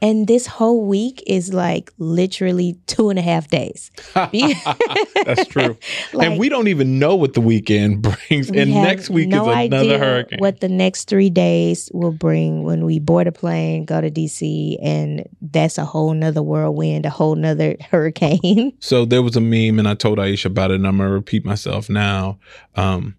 And 0.04 0.26
this 0.26 0.46
whole 0.46 0.84
week 0.84 1.22
is 1.26 1.54
like 1.54 1.90
literally 1.96 2.76
two 2.86 3.08
and 3.08 3.18
a 3.18 3.22
half 3.22 3.48
days. 3.48 3.90
That's 4.14 5.46
true. 5.46 5.78
Like, 6.12 6.28
and 6.32 6.38
we 6.38 6.50
don't 6.50 6.68
even 6.68 6.98
know 6.98 7.14
what 7.14 7.32
the 7.32 7.40
weekend 7.40 8.02
brings. 8.28 8.50
we 8.50 8.58
And 8.58 8.70
next 8.70 9.08
week 9.08 9.30
no 9.30 9.48
is 9.48 9.66
another 9.66 9.94
idea 9.94 9.98
hurricane. 9.98 10.40
What 10.40 10.60
the 10.60 10.68
next 10.68 11.08
three 11.08 11.30
days 11.30 11.90
will 11.94 12.12
bring 12.12 12.64
when 12.64 12.84
we 12.84 12.98
board 12.98 13.26
a 13.26 13.32
plane, 13.32 13.86
go 13.86 14.02
to 14.02 14.10
DC, 14.10 14.76
and 14.82 15.26
that's 15.40 15.78
a 15.78 15.86
whole 15.86 16.12
nother 16.12 16.42
whirlwind, 16.42 17.06
a 17.06 17.10
whole 17.10 17.34
nother 17.34 17.76
hurricane. 17.90 18.74
So 18.80 19.06
there 19.06 19.22
was 19.22 19.36
a 19.36 19.40
meme, 19.40 19.78
and 19.78 19.88
I 19.88 19.94
told 19.94 20.18
Ayesha 20.18 20.48
about 20.48 20.70
it, 20.70 20.74
and 20.74 20.86
I'm 20.86 20.98
gonna 20.98 21.08
repeat 21.08 21.46
myself 21.46 21.88
now. 21.88 22.38
Um, 22.76 23.16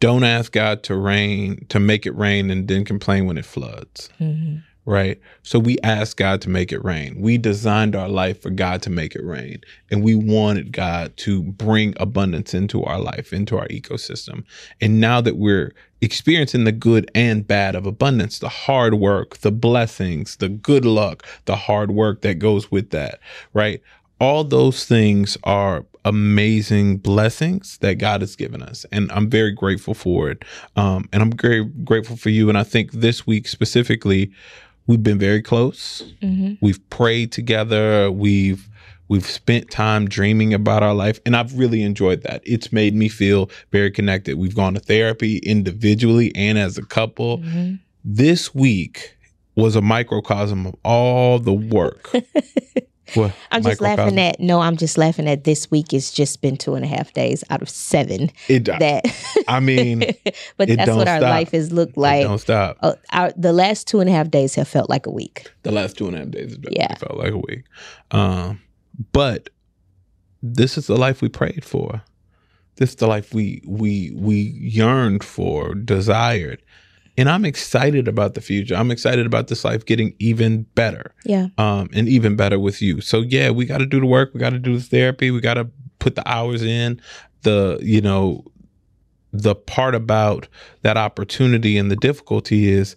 don't 0.00 0.24
ask 0.24 0.50
God 0.50 0.82
to 0.84 0.96
rain 0.96 1.66
to 1.68 1.78
make 1.78 2.06
it 2.06 2.16
rain, 2.16 2.50
and 2.50 2.66
then 2.68 2.86
complain 2.86 3.26
when 3.26 3.36
it 3.36 3.44
floods. 3.44 4.08
Mhm. 4.18 4.62
Right. 4.86 5.18
So 5.42 5.58
we 5.58 5.78
asked 5.82 6.18
God 6.18 6.42
to 6.42 6.50
make 6.50 6.70
it 6.70 6.84
rain. 6.84 7.18
We 7.18 7.38
designed 7.38 7.96
our 7.96 8.08
life 8.08 8.42
for 8.42 8.50
God 8.50 8.82
to 8.82 8.90
make 8.90 9.14
it 9.14 9.24
rain, 9.24 9.62
and 9.90 10.02
we 10.02 10.14
wanted 10.14 10.72
God 10.72 11.16
to 11.18 11.42
bring 11.42 11.94
abundance 11.98 12.52
into 12.52 12.84
our 12.84 13.00
life, 13.00 13.32
into 13.32 13.56
our 13.56 13.66
ecosystem. 13.68 14.44
And 14.82 15.00
now 15.00 15.22
that 15.22 15.38
we're 15.38 15.72
experiencing 16.02 16.64
the 16.64 16.72
good 16.72 17.10
and 17.14 17.46
bad 17.46 17.74
of 17.74 17.86
abundance, 17.86 18.38
the 18.38 18.50
hard 18.50 18.94
work, 18.94 19.38
the 19.38 19.50
blessings, 19.50 20.36
the 20.36 20.50
good 20.50 20.84
luck, 20.84 21.26
the 21.46 21.56
hard 21.56 21.90
work 21.90 22.20
that 22.20 22.38
goes 22.38 22.70
with 22.70 22.90
that, 22.90 23.20
right? 23.54 23.80
All 24.20 24.44
those 24.44 24.84
things 24.84 25.38
are 25.44 25.86
amazing 26.04 26.98
blessings 26.98 27.78
that 27.78 27.94
God 27.94 28.20
has 28.20 28.36
given 28.36 28.62
us. 28.62 28.84
And 28.92 29.10
I'm 29.12 29.30
very 29.30 29.52
grateful 29.52 29.94
for 29.94 30.30
it. 30.30 30.44
Um, 30.76 31.08
and 31.12 31.22
I'm 31.22 31.32
very 31.32 31.64
grateful 31.64 32.16
for 32.16 32.28
you. 32.28 32.48
And 32.48 32.58
I 32.58 32.62
think 32.62 32.92
this 32.92 33.26
week 33.26 33.48
specifically, 33.48 34.30
we've 34.86 35.02
been 35.02 35.18
very 35.18 35.42
close. 35.42 36.02
Mhm. 36.22 36.58
We've 36.60 36.80
prayed 36.90 37.32
together. 37.32 38.10
We've 38.10 38.68
we've 39.08 39.26
spent 39.26 39.70
time 39.70 40.08
dreaming 40.08 40.54
about 40.54 40.82
our 40.82 40.94
life 40.94 41.20
and 41.26 41.36
I've 41.36 41.58
really 41.58 41.82
enjoyed 41.82 42.22
that. 42.22 42.40
It's 42.44 42.72
made 42.72 42.94
me 42.94 43.08
feel 43.08 43.50
very 43.70 43.90
connected. 43.90 44.36
We've 44.38 44.54
gone 44.54 44.72
to 44.74 44.80
therapy 44.80 45.38
individually 45.38 46.32
and 46.34 46.56
as 46.58 46.78
a 46.78 46.82
couple. 46.82 47.38
Mhm. 47.38 47.80
This 48.02 48.54
week 48.54 49.16
was 49.56 49.76
a 49.76 49.82
microcosm 49.82 50.66
of 50.66 50.74
all 50.84 51.38
the 51.38 51.52
work. 51.52 52.10
What? 53.14 53.32
I'm 53.52 53.62
just 53.62 53.80
laughing 53.82 54.18
at 54.18 54.40
no, 54.40 54.60
I'm 54.60 54.76
just 54.78 54.96
laughing 54.96 55.28
at 55.28 55.44
this 55.44 55.70
week. 55.70 55.92
It's 55.92 56.10
just 56.10 56.40
been 56.40 56.56
two 56.56 56.74
and 56.74 56.84
a 56.84 56.88
half 56.88 57.12
days 57.12 57.44
out 57.50 57.60
of 57.60 57.68
seven 57.68 58.30
it. 58.48 58.64
that 58.64 59.04
I 59.46 59.60
mean, 59.60 60.00
but 60.56 60.70
it 60.70 60.76
that's 60.76 60.90
what 60.90 61.06
our 61.06 61.18
stop. 61.18 61.30
life 61.30 61.50
has 61.52 61.70
looked 61.70 61.98
it 61.98 62.00
like. 62.00 62.22
don't 62.22 62.38
stop. 62.38 62.78
Uh, 62.80 62.94
our, 63.12 63.30
the 63.36 63.52
last 63.52 63.86
two 63.86 64.00
and 64.00 64.08
a 64.08 64.12
half 64.12 64.30
days 64.30 64.54
have 64.54 64.66
felt 64.68 64.88
like 64.88 65.06
a 65.06 65.10
week. 65.10 65.50
The 65.64 65.70
last 65.72 65.98
two 65.98 66.06
and 66.06 66.16
a 66.16 66.20
half 66.20 66.30
days 66.30 66.56
definitely 66.56 66.76
Yeah. 66.78 66.94
felt 66.96 67.18
like 67.18 67.32
a 67.32 67.38
week. 67.38 67.64
Um, 68.10 68.62
but 69.12 69.50
this 70.42 70.78
is 70.78 70.86
the 70.86 70.96
life 70.96 71.20
we 71.20 71.28
prayed 71.28 71.64
for. 71.64 72.02
This 72.76 72.90
is 72.90 72.96
the 72.96 73.06
life 73.06 73.32
we 73.34 73.62
we 73.66 74.12
we 74.16 74.34
yearned 74.58 75.22
for, 75.24 75.74
desired. 75.74 76.62
And 77.16 77.28
I'm 77.28 77.44
excited 77.44 78.08
about 78.08 78.34
the 78.34 78.40
future. 78.40 78.74
I'm 78.74 78.90
excited 78.90 79.24
about 79.26 79.46
this 79.48 79.64
life 79.64 79.84
getting 79.86 80.14
even 80.18 80.62
better. 80.74 81.14
Yeah. 81.24 81.48
um, 81.58 81.88
and 81.92 82.08
even 82.08 82.34
better 82.36 82.58
with 82.58 82.82
you. 82.82 83.00
So 83.00 83.20
yeah, 83.20 83.50
we 83.50 83.66
got 83.66 83.78
to 83.78 83.86
do 83.86 84.00
the 84.00 84.06
work. 84.06 84.32
We 84.34 84.40
got 84.40 84.50
to 84.50 84.58
do 84.58 84.76
the 84.76 84.82
therapy. 84.82 85.30
We 85.30 85.40
got 85.40 85.54
to 85.54 85.68
put 86.00 86.16
the 86.16 86.28
hours 86.28 86.62
in. 86.62 87.00
The 87.42 87.78
you 87.82 88.00
know, 88.00 88.44
the 89.32 89.54
part 89.54 89.94
about 89.94 90.48
that 90.82 90.96
opportunity 90.96 91.76
and 91.78 91.90
the 91.90 91.96
difficulty 91.96 92.68
is 92.68 92.96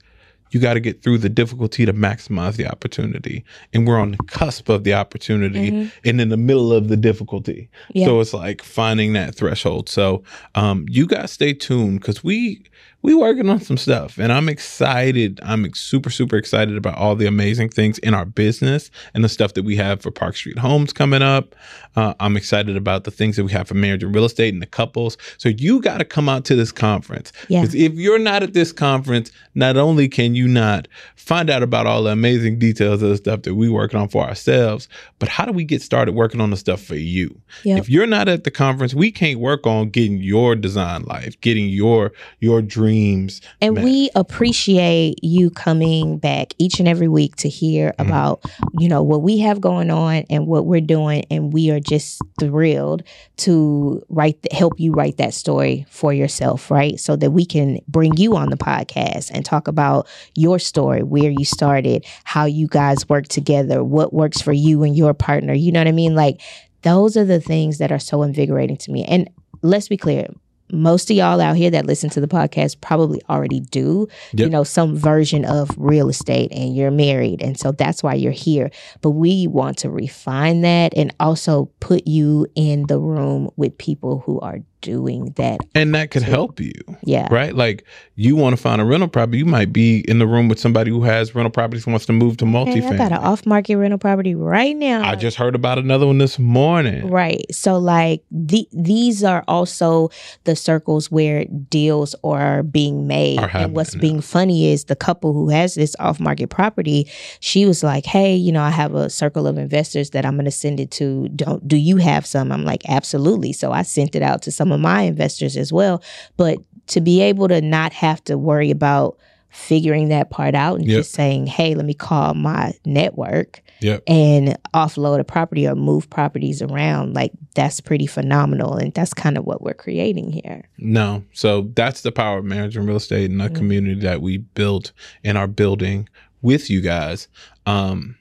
you 0.52 0.62
got 0.62 0.76
to 0.76 0.80
get 0.80 1.04
through 1.04 1.18
the 1.18 1.28
difficulty 1.30 1.86
to 1.86 1.92
maximize 1.94 2.56
the 2.56 2.66
opportunity. 2.66 3.44
And 3.74 3.86
we're 3.86 4.00
on 4.00 4.12
the 4.12 4.18
cusp 4.28 4.70
of 4.70 4.86
the 4.86 4.94
opportunity 4.94 5.72
Mhm. 5.72 5.92
and 6.06 6.22
in 6.22 6.30
the 6.30 6.38
middle 6.38 6.72
of 6.72 6.88
the 6.88 6.96
difficulty. 6.96 7.70
Yeah. 7.94 8.06
So 8.06 8.22
it's 8.22 8.34
like 8.34 8.64
finding 8.64 9.12
that 9.14 9.36
threshold. 9.36 9.90
So 9.90 10.24
um, 10.56 10.86
you 10.90 11.06
guys 11.06 11.32
stay 11.34 11.52
tuned 11.54 12.00
because 12.00 12.24
we 12.24 12.64
we 13.04 13.14
working 13.14 13.48
on 13.50 13.62
some 13.62 13.78
stuff, 13.78 14.18
and 14.18 14.34
I'm 14.34 14.50
excited. 14.50 15.40
I'm 15.44 15.72
super 15.74 16.10
super 16.10 16.36
excited 16.36 16.76
about 16.78 16.98
all 16.98 17.16
the 17.16 17.26
amazing 17.28 17.70
things 17.70 18.00
in 18.00 18.14
our 18.14 18.26
business 18.26 18.90
and 19.14 19.24
the 19.24 19.30
stuff 19.30 19.54
that 19.54 19.64
we 19.64 19.76
have 19.78 20.02
for 20.02 20.12
Park 20.12 20.36
Street 20.36 20.58
Homes 20.58 20.92
coming 20.94 21.22
up. 21.22 21.56
Uh, 21.96 22.14
I'm 22.20 22.38
excited 22.38 22.78
about 22.78 23.06
the 23.06 23.12
things 23.12 23.36
that 23.38 23.44
we 23.44 23.52
have 23.52 23.68
for 23.68 23.74
marriage 23.74 24.04
and 24.04 24.14
real 24.14 24.26
estate 24.26 24.54
and 24.54 24.62
the 24.62 24.68
couples. 24.68 25.18
So 25.38 25.50
you 25.50 25.82
got 25.82 25.98
to 25.98 26.06
come 26.06 26.30
out 26.30 26.46
to 26.46 26.56
this 26.56 26.72
conference 26.72 27.32
Yeah. 27.50 27.62
because 27.62 27.74
if 27.76 27.94
you're 27.94 28.20
not 28.20 28.44
at 28.44 28.54
this 28.54 28.72
conference, 28.72 29.32
not 29.56 29.78
only 29.78 30.08
can 30.08 30.36
you 30.36 30.48
not 30.48 30.88
find 31.16 31.50
out 31.50 31.64
about 31.64 31.88
all 31.88 32.04
the 32.04 32.12
amazing 32.12 32.60
details 32.60 33.02
of 33.02 33.10
the 33.10 33.18
stuff 33.18 33.42
that 33.44 33.56
we 33.56 33.68
working 33.70 34.00
on 34.00 34.10
for 34.10 34.24
ourselves, 34.24 34.88
but 35.18 35.28
how 35.28 35.44
do 35.46 35.52
we 35.52 35.64
get 35.64 35.82
started 35.82 36.14
working 36.14 36.40
on 36.40 36.52
the 36.52 36.58
stuff 36.58 36.82
for 36.84 36.96
you? 36.96 37.42
Yep. 37.64 37.80
If 37.80 37.90
you're 37.90 38.06
not 38.08 38.28
at 38.28 38.44
the 38.44 38.52
conference, 38.52 38.94
we 38.94 39.12
can't 39.12 39.40
work 39.40 39.66
on 39.66 39.90
getting 39.90 40.18
your 40.22 40.56
design 40.56 41.04
life, 41.04 41.40
getting 41.42 41.68
your 41.68 42.12
your 42.40 42.62
dreams. 42.88 43.42
And 43.62 43.76
met. 43.76 43.84
we 43.84 44.10
appreciate 44.16 45.24
you 45.24 45.50
coming 45.50 46.18
back 46.18 46.54
each 46.58 46.80
and 46.80 46.88
every 46.88 47.08
week 47.08 47.36
to 47.38 47.50
hear 47.50 47.78
Mm-hmm. 47.98 48.08
about, 48.08 48.44
you 48.80 48.88
know, 48.88 49.04
what 49.04 49.22
we 49.22 49.40
have 49.40 49.60
going 49.62 49.90
on 49.92 50.24
and 50.30 50.48
what 50.48 50.66
we're 50.66 50.82
doing. 50.82 51.26
And 51.30 51.52
we 51.54 51.70
are 51.72 51.80
just 51.80 52.22
thrilled 52.40 53.04
to 53.38 54.04
write, 54.10 54.42
the, 54.42 54.50
help 54.56 54.80
you 54.80 54.94
write 54.94 55.18
that 55.18 55.34
story 55.34 55.86
for 55.90 56.14
yourself, 56.14 56.70
right? 56.72 57.00
So 57.00 57.16
that 57.18 57.32
we 57.32 57.46
can 57.46 57.80
bring 57.88 58.16
you 58.18 58.36
on 58.36 58.50
the 58.50 58.58
podcast 58.58 59.32
and 59.34 59.46
talk 59.46 59.68
about 59.68 60.08
your 60.36 60.60
story, 60.60 61.04
where 61.04 61.32
you 61.32 61.46
started, 61.46 62.06
how 62.24 62.46
you 62.46 62.68
guys 62.68 63.08
work 63.10 63.28
together, 63.28 63.84
what 63.84 64.14
works 64.14 64.42
for 64.42 64.54
you 64.54 64.84
and 64.84 64.96
your 64.96 65.14
partner. 65.14 65.54
You 65.54 65.72
know 65.72 65.80
what 65.80 65.88
I 65.88 65.92
mean? 65.92 66.16
Like 66.16 66.42
those 66.84 67.18
are 67.18 67.26
the 67.26 67.42
things 67.42 67.78
that 67.80 67.92
are 67.92 68.00
so 68.00 68.24
invigorating 68.24 68.78
to 68.78 68.92
me. 68.92 69.06
And 69.06 69.30
let's 69.62 69.88
be 69.88 69.98
clear, 69.98 70.28
most 70.72 71.10
of 71.10 71.18
y'all 71.18 71.40
out 71.40 71.56
here 71.56 71.72
that 71.72 71.86
listen 71.86 72.10
to 72.12 72.22
the 72.22 72.28
podcast 72.28 72.82
probably 72.82 73.22
already 73.30 73.62
do, 73.62 74.08
you 74.34 74.50
know, 74.50 74.64
some 74.64 74.96
version 74.96 75.46
of 75.46 75.70
real 75.78 76.10
estate 76.10 76.52
and 76.52 76.76
you're 76.76 76.92
married. 76.92 77.42
And 77.42 77.58
so 77.58 77.72
that's 77.72 78.04
why 78.04 78.16
you're 78.16 78.32
here. 78.32 78.70
But 79.02 79.12
we 79.12 79.48
want 79.48 79.78
to 79.80 79.90
refine 79.90 80.62
that 80.62 80.94
and 80.96 81.14
also 81.20 81.72
put 81.80 82.06
you 82.08 82.48
in 82.56 82.88
the 82.88 83.00
room 83.00 83.50
with 83.56 83.78
people 83.78 84.20
who 84.20 84.40
are 84.42 84.60
doing 84.82 85.34
that. 85.38 85.60
And 85.76 85.94
that 85.96 86.12
could 86.12 86.24
help 86.24 86.60
you, 86.60 86.72
Yeah. 87.04 87.28
right? 87.32 87.56
Like 87.56 87.84
you 88.16 88.36
want 88.36 88.56
to 88.56 88.62
find 88.62 88.82
a 88.82 88.86
rental 88.86 89.08
property, 89.10 89.40
you 89.40 89.46
might 89.46 89.74
be 89.74 90.00
in 90.08 90.20
the 90.20 90.28
room 90.28 90.48
with 90.48 90.60
somebody 90.60 90.92
who 90.92 91.04
has 91.04 91.34
rental 91.36 91.52
properties 91.52 91.86
and 91.86 91.94
wants 91.94 92.06
to 92.08 92.14
move 92.14 92.38
to 92.38 92.46
Hey, 92.46 92.52
multifamily. 92.52 92.94
I 92.94 92.98
got 92.98 93.12
an 93.12 93.18
off 93.20 93.46
market 93.46 93.76
rental 93.78 93.98
property 94.00 94.36
right 94.36 94.76
now. 94.76 95.04
I 95.08 95.16
just 95.16 95.38
heard 95.38 95.56
about 95.56 95.78
another 95.78 96.06
one 96.08 96.18
this 96.20 96.38
morning. 96.38 97.10
Right. 97.10 97.46
So 97.52 97.78
like 97.78 98.24
the, 98.32 98.68
these 98.72 99.24
are 99.24 99.44
also 99.48 100.10
the 100.44 100.56
circles 100.56 101.12
where 101.12 101.46
deals 101.46 102.16
are 102.24 102.64
being 102.64 103.08
made. 103.08 103.40
Are 103.40 103.50
and 103.54 103.76
what's 103.76 103.96
being 103.96 104.22
funny 104.22 104.72
is 104.72 104.86
the 104.86 104.96
couple 104.96 105.34
who 105.34 105.50
has 105.50 105.76
this 105.76 105.96
off 106.00 106.20
market 106.20 106.50
property, 106.50 107.10
she 107.40 107.66
was 107.66 107.84
like, 107.84 108.06
Hey, 108.06 108.36
you 108.36 108.52
know, 108.52 108.62
I 108.62 108.70
have 108.70 108.94
a 108.96 109.10
circle 109.10 109.48
of 109.48 109.58
investors 109.58 110.12
that 110.12 110.26
I'm 110.26 110.36
gonna 110.36 110.52
send 110.52 110.80
it 110.80 110.92
to. 110.92 111.30
Don't 111.30 111.68
do 111.68 111.78
you 111.78 111.98
have 111.98 112.26
some? 112.26 112.52
I'm 112.52 112.64
like, 112.64 112.88
absolutely. 112.90 113.54
So 113.54 113.72
I 113.72 113.82
sent 113.82 114.16
it 114.16 114.22
out 114.22 114.42
to 114.44 114.52
some 114.52 114.67
of 114.72 114.80
my 114.80 115.04
investors 115.04 115.56
as 115.58 115.72
well. 115.74 116.02
But 116.38 116.60
to 116.88 117.02
be 117.02 117.22
able 117.22 117.48
to 117.50 117.62
not 117.62 117.94
have 117.94 118.24
to 118.26 118.38
worry 118.38 118.72
about 118.72 119.18
figuring 119.50 120.10
that 120.10 120.30
part 120.30 120.54
out 120.56 120.78
and 120.80 120.88
Yep. 120.88 120.98
just 121.00 121.12
saying, 121.14 121.48
Hey, 121.48 121.74
let 121.74 121.86
me 121.86 121.94
call 121.94 122.34
my 122.34 122.74
network 122.86 123.62
Yep. 123.82 124.04
and 124.08 124.58
offload 124.74 125.20
a 125.20 125.24
property 125.24 125.68
or 125.68 125.76
move 125.76 126.10
properties 126.10 126.62
around 126.62 127.14
like 127.16 127.32
that's 127.56 127.80
pretty 127.80 128.08
phenomenal 128.08 128.76
and 128.76 128.94
that's 128.94 129.14
kind 129.14 129.38
of 129.38 129.46
what 129.46 129.62
we're 129.62 129.74
creating 129.74 130.32
here 130.32 130.64
No. 130.78 131.24
So 131.34 131.70
that's 131.76 132.02
the 132.02 132.12
power 132.12 132.40
of 132.40 132.46
managing 132.46 132.86
real 132.86 132.98
estate 132.98 133.30
and 133.32 133.40
the 133.40 133.50
Mhm. 133.50 133.56
community 133.56 134.00
that 134.02 134.22
we 134.22 134.38
built 134.38 134.92
and 135.24 135.38
are 135.38 135.48
building 135.48 136.10
with 136.42 136.70
you 136.70 136.82
guys. 136.82 137.28
Um, 137.66 138.16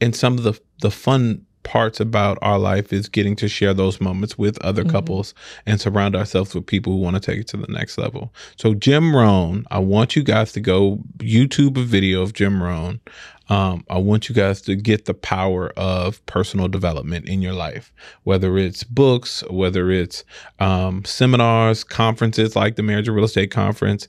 and 0.00 0.14
some 0.14 0.36
of 0.38 0.44
the 0.44 0.54
the 0.82 0.90
fun 0.90 1.45
parts 1.66 1.98
about 1.98 2.38
our 2.42 2.58
life 2.58 2.92
is 2.92 3.08
getting 3.08 3.34
to 3.36 3.48
share 3.48 3.74
those 3.74 4.00
moments 4.00 4.38
with 4.38 4.56
other 4.62 4.84
Mhm. 4.84 4.90
couples 4.90 5.34
and 5.66 5.80
surround 5.80 6.14
ourselves 6.14 6.54
with 6.54 6.64
people 6.64 6.92
who 6.92 7.00
want 7.00 7.14
to 7.16 7.20
take 7.20 7.40
it 7.40 7.48
to 7.48 7.56
the 7.56 7.66
next 7.68 7.98
level. 7.98 8.32
So 8.56 8.72
Jim 8.72 9.14
Rohn, 9.14 9.64
I 9.70 9.80
want 9.80 10.14
you 10.14 10.22
guys 10.22 10.52
to 10.52 10.60
go 10.60 11.00
YouTube 11.18 11.76
a 11.76 11.82
video 11.82 12.22
of 12.22 12.32
Jim 12.32 12.62
Rohn. 12.62 13.00
Um, 13.48 13.84
I 13.90 13.98
want 13.98 14.28
you 14.28 14.34
guys 14.34 14.60
to 14.62 14.74
get 14.76 15.04
the 15.06 15.14
power 15.14 15.70
of 15.76 16.24
personal 16.26 16.68
development 16.68 17.28
in 17.28 17.42
your 17.42 17.52
life, 17.52 17.92
whether 18.24 18.56
it's 18.58 18.84
books, 18.84 19.42
whether 19.50 19.90
it's 19.90 20.24
um, 20.60 21.04
seminars, 21.04 21.84
conferences 21.84 22.56
like 22.56 22.76
the 22.76 22.82
Marriage 22.82 23.08
and 23.08 23.16
Real 23.16 23.26
Estate 23.26 23.50
Conference. 23.50 24.08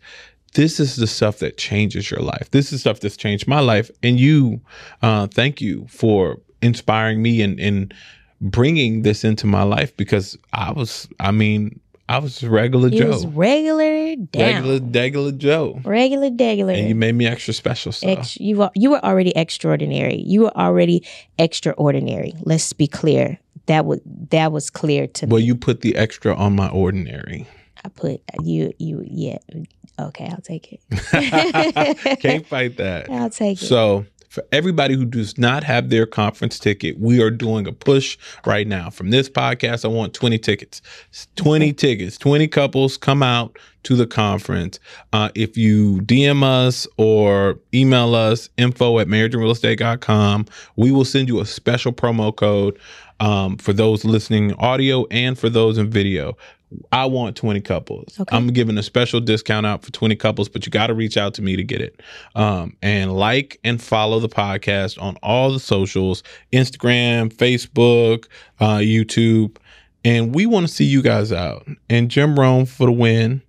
This 0.54 0.80
is 0.80 0.96
the 0.96 1.08
stuff 1.08 1.40
that 1.40 1.58
changes 1.58 2.10
your 2.10 2.22
life. 2.22 2.50
This 2.52 2.72
is 2.74 2.82
stuff 2.82 3.00
that's 3.00 3.18
changed 3.18 3.48
my 3.48 3.60
life. 3.60 3.92
And 4.02 4.20
you, 4.20 4.62
uh, 5.04 5.28
thank 5.28 5.62
you 5.62 5.86
for 5.90 6.40
inspiring 6.62 7.22
me 7.22 7.42
and, 7.42 7.60
and 7.60 7.94
bringing 8.42 9.02
this 9.02 9.24
into 9.24 9.48
my 9.48 9.64
life 9.64 9.96
because 9.98 10.38
I 10.54 10.72
was, 10.72 11.08
I 11.20 11.32
mean, 11.32 11.80
I 12.10 12.20
was 12.20 12.42
regular 12.44 12.88
it 12.88 13.06
was 13.06 13.24
Joe, 13.24 13.30
regular 13.32 14.16
down 14.16 14.64
regular, 14.64 14.80
regular 14.80 15.32
Joe, 15.34 15.82
regular 15.84 16.30
regular 16.32 16.74
and 16.74 16.88
you 16.88 16.96
made 16.96 17.16
me 17.16 17.28
extra 17.28 17.54
special. 17.54 17.92
So. 17.92 18.08
Ex- 18.08 18.40
you 18.40 18.58
were 18.58 18.72
you 18.76 18.92
were 18.92 19.04
already 19.04 19.36
extraordinary. 19.36 20.16
You 20.16 20.44
were 20.44 20.58
already 20.58 21.06
extraordinary. 21.38 22.34
Let's 22.44 22.72
be 22.72 22.88
clear. 22.88 23.40
That 23.66 23.86
was 23.86 24.00
that 24.30 24.54
was 24.54 24.70
clear 24.70 25.08
to 25.08 25.26
well, 25.26 25.40
me. 25.40 25.46
you 25.46 25.56
put 25.56 25.82
the 25.82 25.98
extra 25.98 26.34
on 26.34 26.56
my 26.56 26.70
ordinary. 26.70 27.46
i 27.84 27.90
put 27.90 28.22
you 28.42 28.72
you 28.80 29.04
yeah. 29.06 29.40
Okay 30.00 30.30
i'll 30.32 30.42
take 30.42 30.72
it. 30.72 32.20
Can't 32.22 32.46
fight 32.48 32.78
that. 32.78 33.10
i'll 33.12 33.30
take 33.30 33.62
it. 33.62 33.66
So, 33.66 34.06
for 34.38 34.46
everybody 34.52 34.94
who 34.94 35.04
does 35.04 35.36
not 35.40 35.64
have 35.64 35.90
their 35.90 36.06
conference 36.06 36.60
ticket, 36.60 37.00
we 37.00 37.20
are 37.24 37.32
doing 37.32 37.66
a 37.66 37.72
push 37.72 38.20
right 38.46 38.68
now. 38.68 38.92
From 38.92 39.10
this 39.10 39.28
podcast, 39.28 39.84
I 39.84 39.88
want 39.88 40.14
20 40.14 40.38
tickets. 40.38 40.80
20 41.38 41.74
tickets, 41.74 42.20
20 42.20 42.48
couples 42.48 42.98
come 42.98 43.24
out 43.24 43.58
to 43.82 43.96
the 43.96 44.06
conference. 44.06 44.80
Uh, 45.12 45.30
if 45.34 45.58
you 45.58 46.02
DM 46.02 46.44
us 46.44 46.86
or 46.98 47.58
email 47.74 48.14
us, 48.14 48.48
info 48.58 49.00
at 49.00 49.08
marriageandrealestate.com, 49.08 50.46
we 50.76 50.92
will 50.92 51.06
send 51.06 51.30
you 51.30 51.40
a 51.40 51.46
special 51.48 51.92
promo 51.92 52.36
code 52.36 52.78
um, 53.20 53.58
for 53.58 53.74
those 53.74 54.06
listening 54.06 54.54
audio 54.60 55.08
and 55.10 55.40
for 55.40 55.50
those 55.50 55.80
in 55.80 55.90
video. 55.90 56.38
I 56.92 57.06
want 57.06 57.36
20 57.36 57.62
couples. 57.62 58.20
Okay. 58.20 58.36
I'm 58.36 58.48
giving 58.48 58.78
a 58.78 58.84
special 58.84 59.20
discount 59.20 59.66
out 59.66 59.84
for 59.84 59.92
20 59.92 60.16
couples, 60.18 60.50
but 60.50 60.66
you 60.66 60.72
got 60.72 60.88
to 60.88 60.94
reach 60.94 61.18
out 61.18 61.34
to 61.36 61.42
me 61.42 61.56
to 61.56 61.64
get 61.64 61.82
it. 61.82 62.02
Um, 62.36 62.76
and 62.82 63.16
like 63.16 63.60
and 63.64 63.82
follow 63.82 64.20
the 64.20 64.30
podcast 64.30 65.02
on 65.02 65.18
all 65.24 65.52
the 65.52 65.60
socials 65.60 66.24
Instagram, 66.52 67.34
Facebook, 67.34 68.26
uh, 68.60 68.78
YouTube. 68.78 69.58
And 70.04 70.36
we 70.36 70.46
want 70.46 70.68
to 70.68 70.74
see 70.74 70.86
you 70.86 71.02
guys 71.02 71.32
out. 71.32 71.68
And 71.90 72.10
Jim 72.10 72.38
Rohn 72.38 72.66
for 72.66 72.86
the 72.86 72.94
win. 72.94 73.42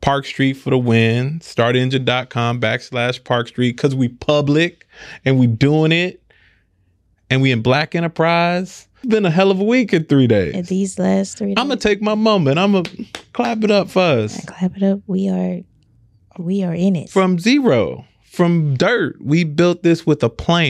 Park 0.00 0.26
Street 0.26 0.54
for 0.54 0.70
the 0.70 0.78
win. 0.78 1.40
Startengine.com 1.40 2.60
backslash 2.60 3.22
Park 3.24 3.48
Street 3.48 3.76
because 3.76 3.94
we 3.94 4.08
public 4.08 4.86
and 5.24 5.38
we 5.38 5.46
doing 5.46 5.92
it. 5.92 6.22
And 7.30 7.42
we 7.42 7.50
in 7.50 7.62
Black 7.62 7.94
Enterprise. 7.94 8.85
Been 9.06 9.24
a 9.24 9.30
hell 9.30 9.50
of 9.50 9.60
a 9.60 9.64
week 9.64 9.92
in 9.92 10.04
three 10.04 10.26
days. 10.26 10.54
At 10.54 10.66
these 10.66 10.98
last 10.98 11.38
three 11.38 11.50
I'm 11.56 11.68
gonna 11.68 11.76
take 11.76 12.02
my 12.02 12.14
moment. 12.14 12.58
I'm 12.58 12.72
gonna 12.72 12.90
clap 13.32 13.62
it 13.64 13.70
up 13.70 13.88
for 13.90 14.00
us. 14.02 14.44
clap 14.46 14.76
it 14.76 14.82
up 14.82 15.00
we 15.06 15.28
are 15.28 15.60
we 16.38 16.62
are 16.64 16.74
in 16.74 16.96
it 16.96 17.08
From 17.10 17.38
zero, 17.38 18.04
from 18.24 18.74
dirt, 18.76 19.16
we 19.22 19.44
built 19.44 19.82
this 19.82 20.04
with 20.04 20.22
a 20.22 20.28
plan. 20.28 20.64